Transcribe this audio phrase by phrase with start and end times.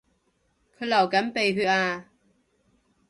[0.79, 2.07] 佢流緊鼻血呀